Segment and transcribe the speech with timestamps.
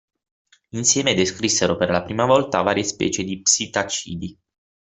[0.71, 4.35] Insieme descrissero per la prima volta varie specie di Psittacidi.